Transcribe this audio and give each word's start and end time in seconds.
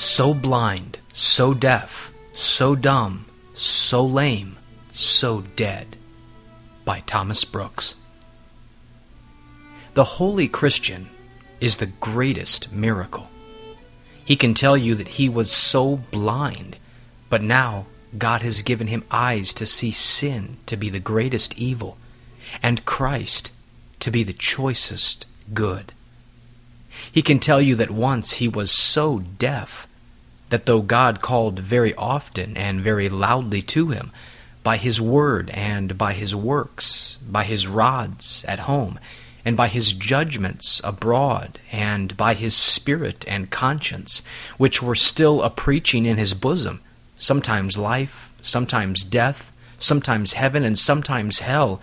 So 0.00 0.32
blind, 0.32 0.96
so 1.12 1.52
deaf, 1.52 2.10
so 2.32 2.74
dumb, 2.74 3.26
so 3.52 4.02
lame, 4.02 4.56
so 4.92 5.42
dead. 5.56 5.98
By 6.86 7.00
Thomas 7.00 7.44
Brooks. 7.44 7.96
The 9.92 10.04
holy 10.04 10.48
Christian 10.48 11.10
is 11.60 11.76
the 11.76 11.92
greatest 12.00 12.72
miracle. 12.72 13.28
He 14.24 14.36
can 14.36 14.54
tell 14.54 14.74
you 14.74 14.94
that 14.94 15.08
he 15.08 15.28
was 15.28 15.52
so 15.52 15.96
blind, 15.96 16.78
but 17.28 17.42
now 17.42 17.84
God 18.16 18.40
has 18.40 18.62
given 18.62 18.86
him 18.86 19.04
eyes 19.10 19.52
to 19.52 19.66
see 19.66 19.90
sin 19.90 20.56
to 20.64 20.78
be 20.78 20.88
the 20.88 20.98
greatest 20.98 21.58
evil, 21.58 21.98
and 22.62 22.86
Christ 22.86 23.52
to 23.98 24.10
be 24.10 24.22
the 24.22 24.32
choicest 24.32 25.26
good. 25.52 25.92
He 27.12 27.20
can 27.20 27.38
tell 27.38 27.60
you 27.60 27.74
that 27.74 27.90
once 27.90 28.32
he 28.32 28.48
was 28.48 28.70
so 28.70 29.18
deaf 29.18 29.86
that 30.50 30.66
though 30.66 30.82
God 30.82 31.20
called 31.20 31.58
very 31.58 31.94
often 31.94 32.56
and 32.56 32.80
very 32.80 33.08
loudly 33.08 33.62
to 33.62 33.88
him, 33.88 34.12
by 34.62 34.76
his 34.76 35.00
word 35.00 35.50
and 35.50 35.96
by 35.96 36.12
his 36.12 36.34
works, 36.34 37.18
by 37.26 37.44
his 37.44 37.66
rods 37.66 38.44
at 38.46 38.60
home, 38.60 38.98
and 39.44 39.56
by 39.56 39.68
his 39.68 39.92
judgments 39.92 40.80
abroad, 40.84 41.58
and 41.72 42.16
by 42.16 42.34
his 42.34 42.54
spirit 42.54 43.24
and 43.26 43.50
conscience, 43.50 44.22
which 44.58 44.82
were 44.82 44.94
still 44.94 45.42
a 45.42 45.48
preaching 45.48 46.04
in 46.04 46.18
his 46.18 46.34
bosom, 46.34 46.80
sometimes 47.16 47.78
life, 47.78 48.30
sometimes 48.42 49.02
death, 49.02 49.50
sometimes 49.78 50.34
heaven, 50.34 50.62
and 50.62 50.78
sometimes 50.78 51.38
hell, 51.38 51.80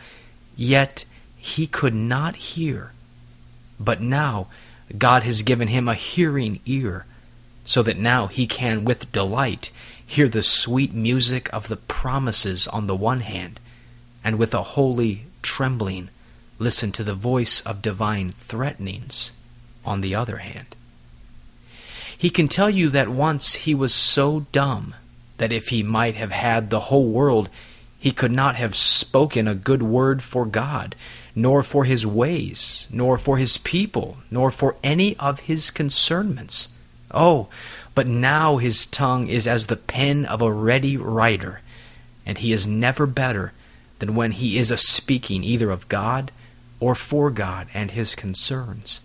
yet 0.55 1.03
he 1.35 1.65
could 1.65 1.95
not 1.95 2.35
hear. 2.35 2.91
But 3.79 4.01
now 4.01 4.47
God 4.95 5.23
has 5.23 5.41
given 5.41 5.67
him 5.67 5.87
a 5.87 5.95
hearing 5.95 6.59
ear, 6.65 7.05
so 7.67 7.83
that 7.83 7.97
now 7.97 8.27
he 8.27 8.47
can 8.47 8.85
with 8.85 9.11
delight 9.11 9.69
hear 10.03 10.29
the 10.29 10.41
sweet 10.41 10.93
music 10.93 11.49
of 11.51 11.67
the 11.67 11.75
promises 11.75 12.65
on 12.69 12.87
the 12.87 12.95
one 12.95 13.19
hand, 13.19 13.59
and 14.23 14.39
with 14.39 14.53
a 14.53 14.63
holy 14.63 15.25
trembling 15.41 16.09
listen 16.59 16.93
to 16.93 17.03
the 17.03 17.13
voice 17.13 17.59
of 17.61 17.81
divine 17.81 18.29
threatenings 18.29 19.33
on 19.85 19.99
the 19.99 20.15
other 20.15 20.37
hand. 20.37 20.77
He 22.17 22.29
can 22.29 22.47
tell 22.47 22.69
you 22.69 22.87
that 22.89 23.09
once 23.09 23.55
he 23.55 23.75
was 23.75 23.93
so 23.93 24.45
dumb 24.53 24.95
that 25.37 25.51
if 25.51 25.67
he 25.67 25.83
might 25.83 26.15
have 26.15 26.31
had 26.31 26.69
the 26.69 26.79
whole 26.79 27.09
world, 27.09 27.49
he 27.99 28.11
could 28.11 28.31
not 28.31 28.55
have 28.55 28.77
spoken 28.77 29.45
a 29.45 29.53
good 29.53 29.83
word 29.83 30.23
for 30.23 30.45
God, 30.45 30.95
nor 31.35 31.63
for 31.63 31.83
his 31.83 32.07
ways, 32.07 32.87
nor 32.89 33.17
for 33.17 33.37
his 33.37 33.57
people, 33.57 34.17
nor 34.31 34.51
for 34.51 34.77
any 34.83 35.17
of 35.17 35.41
his 35.41 35.69
concernments. 35.69 36.69
Oh, 37.11 37.47
but 37.95 38.07
now 38.07 38.57
his 38.57 38.85
tongue 38.85 39.27
is 39.27 39.47
as 39.47 39.67
the 39.67 39.75
pen 39.75 40.25
of 40.25 40.41
a 40.41 40.51
ready 40.51 40.97
writer, 40.97 41.61
and 42.25 42.37
he 42.37 42.51
is 42.51 42.67
never 42.67 43.05
better 43.05 43.53
than 43.99 44.15
when 44.15 44.31
he 44.31 44.57
is 44.57 44.69
a 44.69 44.77
speaking 44.77 45.43
either 45.43 45.71
of 45.71 45.89
God 45.89 46.31
or 46.79 46.93
for 46.93 47.31
God 47.31 47.67
and 47.73 47.91
his 47.91 48.13
concerns. 48.13 49.01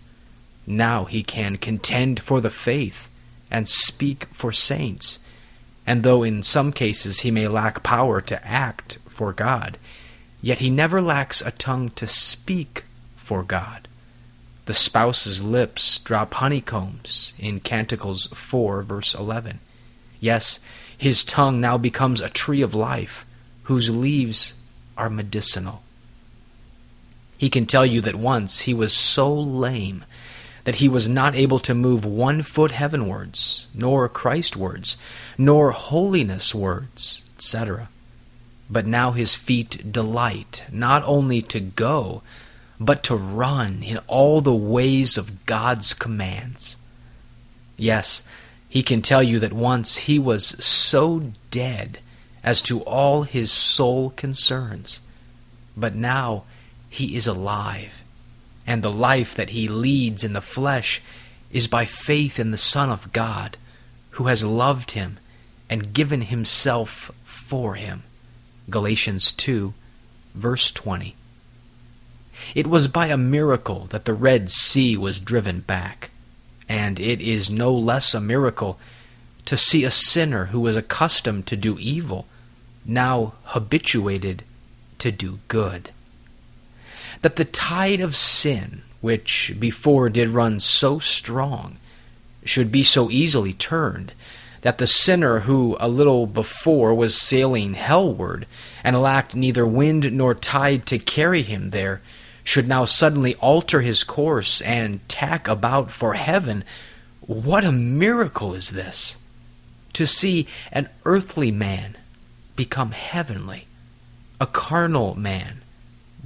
Now 0.67 1.05
he 1.05 1.23
can 1.23 1.57
contend 1.57 2.21
for 2.21 2.39
the 2.41 2.49
faith 2.49 3.09
and 3.49 3.67
speak 3.67 4.25
for 4.25 4.51
saints 4.51 5.19
and 5.85 6.03
though 6.03 6.23
in 6.23 6.43
some 6.43 6.71
cases 6.71 7.21
he 7.21 7.31
may 7.31 7.47
lack 7.47 7.83
power 7.83 8.21
to 8.21 8.47
act 8.47 8.97
for 9.07 9.33
God, 9.33 9.77
yet 10.41 10.59
he 10.59 10.69
never 10.69 11.01
lacks 11.01 11.41
a 11.41 11.51
tongue 11.51 11.89
to 11.91 12.07
speak 12.07 12.85
for 13.15 13.43
God. 13.43 13.87
The 14.65 14.73
spouse's 14.73 15.43
lips 15.43 15.99
drop 15.99 16.35
honeycombs 16.35 17.33
in 17.37 17.59
Canticles 17.59 18.27
4, 18.27 18.81
verse 18.83 19.13
11. 19.13 19.59
Yes, 20.19 20.61
his 20.97 21.25
tongue 21.25 21.59
now 21.59 21.77
becomes 21.77 22.21
a 22.21 22.29
tree 22.29 22.61
of 22.61 22.73
life, 22.73 23.25
whose 23.63 23.89
leaves 23.89 24.55
are 24.97 25.09
medicinal. 25.09 25.83
He 27.37 27.49
can 27.49 27.65
tell 27.65 27.85
you 27.85 27.99
that 28.01 28.15
once 28.15 28.61
he 28.61 28.73
was 28.73 28.93
so 28.93 29.33
lame 29.33 30.05
that 30.63 30.75
he 30.75 30.87
was 30.87 31.09
not 31.09 31.35
able 31.35 31.59
to 31.59 31.73
move 31.73 32.05
one 32.05 32.41
foot 32.41 32.71
heavenwards, 32.71 33.67
nor 33.73 34.07
Christwards, 34.07 34.95
nor 35.37 35.71
holiness 35.71 36.55
words, 36.55 37.25
etc. 37.35 37.89
But 38.69 38.85
now 38.85 39.11
his 39.11 39.35
feet 39.35 39.91
delight 39.91 40.63
not 40.71 41.03
only 41.05 41.41
to 41.41 41.59
go, 41.59 42.21
but 42.83 43.01
to 43.03 43.15
run 43.15 43.81
in 43.81 43.97
all 44.07 44.41
the 44.41 44.53
ways 44.53 45.17
of 45.17 45.45
God's 45.45 45.93
commands. 45.93 46.75
Yes, 47.77 48.23
he 48.67 48.83
can 48.83 49.01
tell 49.01 49.23
you 49.23 49.39
that 49.39 49.53
once 49.53 49.97
he 49.97 50.19
was 50.19 50.47
so 50.63 51.31
dead 51.49 51.99
as 52.43 52.61
to 52.63 52.81
all 52.81 53.23
his 53.23 53.51
soul 53.51 54.09
concerns, 54.11 54.99
but 55.77 55.95
now 55.95 56.43
he 56.89 57.15
is 57.15 57.25
alive, 57.25 58.03
and 58.67 58.83
the 58.83 58.91
life 58.91 59.33
that 59.33 59.51
he 59.51 59.67
leads 59.69 60.25
in 60.25 60.33
the 60.33 60.41
flesh 60.41 61.01
is 61.51 61.67
by 61.67 61.85
faith 61.85 62.37
in 62.37 62.51
the 62.51 62.57
Son 62.57 62.89
of 62.89 63.13
God, 63.13 63.55
who 64.11 64.25
has 64.25 64.43
loved 64.43 64.91
him 64.91 65.19
and 65.69 65.93
given 65.93 66.21
himself 66.21 67.11
for 67.23 67.75
him. 67.75 68.03
Galatians 68.69 69.31
2, 69.31 69.73
verse 70.35 70.69
20. 70.71 71.15
It 72.55 72.67
was 72.67 72.87
by 72.87 73.07
a 73.07 73.17
miracle 73.17 73.87
that 73.87 74.05
the 74.05 74.13
Red 74.13 74.49
Sea 74.49 74.97
was 74.97 75.19
driven 75.19 75.61
back, 75.61 76.11
and 76.69 76.99
it 76.99 77.21
is 77.21 77.49
no 77.49 77.73
less 77.73 78.13
a 78.13 78.21
miracle 78.21 78.79
to 79.45 79.57
see 79.57 79.83
a 79.83 79.91
sinner 79.91 80.45
who 80.45 80.59
was 80.59 80.75
accustomed 80.75 81.47
to 81.47 81.57
do 81.57 81.77
evil 81.79 82.27
now 82.85 83.33
habituated 83.43 84.43
to 84.99 85.11
do 85.11 85.39
good. 85.47 85.89
That 87.21 87.35
the 87.37 87.45
tide 87.45 88.01
of 88.01 88.15
sin, 88.15 88.83
which 89.01 89.55
before 89.59 90.09
did 90.09 90.29
run 90.29 90.59
so 90.59 90.99
strong, 90.99 91.77
should 92.43 92.71
be 92.71 92.83
so 92.83 93.09
easily 93.09 93.53
turned 93.53 94.13
that 94.61 94.77
the 94.77 94.87
sinner 94.87 95.39
who 95.41 95.77
a 95.79 95.89
little 95.89 96.25
before 96.25 96.93
was 96.93 97.15
sailing 97.15 97.73
hellward 97.73 98.45
and 98.83 99.01
lacked 99.01 99.35
neither 99.35 99.65
wind 99.65 100.11
nor 100.13 100.33
tide 100.33 100.85
to 100.85 100.97
carry 100.99 101.41
him 101.41 101.69
there 101.71 102.01
should 102.43 102.67
now 102.67 102.85
suddenly 102.85 103.35
alter 103.35 103.81
his 103.81 104.03
course 104.03 104.61
and 104.61 105.07
tack 105.07 105.47
about 105.47 105.91
for 105.91 106.13
heaven. 106.13 106.63
What 107.21 107.63
a 107.63 107.71
miracle 107.71 108.53
is 108.53 108.71
this! 108.71 109.17
To 109.93 110.05
see 110.05 110.47
an 110.71 110.89
earthly 111.05 111.51
man 111.51 111.97
become 112.55 112.91
heavenly, 112.91 113.67
a 114.41 114.47
carnal 114.47 115.15
man 115.15 115.61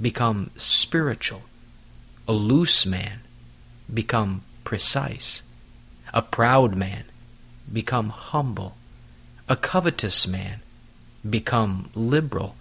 become 0.00 0.50
spiritual, 0.56 1.42
a 2.26 2.32
loose 2.32 2.86
man 2.86 3.20
become 3.92 4.42
precise, 4.64 5.42
a 6.12 6.22
proud 6.22 6.76
man 6.76 7.04
become 7.72 8.08
humble, 8.08 8.76
a 9.48 9.56
covetous 9.56 10.26
man 10.26 10.60
become 11.28 11.90
liberal, 11.94 12.54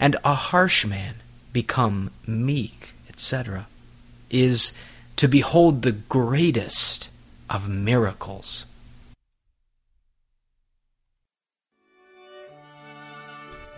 and 0.00 0.16
a 0.24 0.34
harsh 0.34 0.84
man 0.84 1.14
become 1.54 2.10
meek, 2.26 2.92
etc., 3.08 3.66
is 4.28 4.74
to 5.16 5.26
behold 5.26 5.80
the 5.80 5.92
greatest 5.92 7.08
of 7.48 7.70
miracles. 7.70 8.66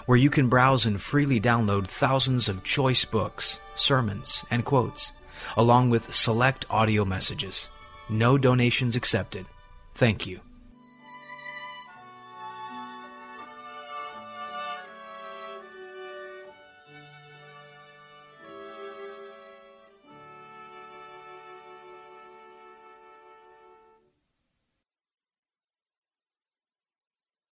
where 0.05 0.17
you 0.17 0.29
can 0.29 0.49
browse 0.49 0.85
and 0.85 1.01
freely 1.01 1.39
download 1.39 1.87
thousands 1.87 2.49
of 2.49 2.63
choice 2.63 3.05
books, 3.05 3.59
sermons, 3.75 4.45
and 4.51 4.65
quotes, 4.65 5.11
along 5.55 5.89
with 5.89 6.13
select 6.13 6.65
audio 6.69 7.05
messages. 7.05 7.69
No 8.09 8.37
donations 8.37 8.95
accepted. 8.95 9.45
Thank 9.93 10.25
you. 10.25 10.41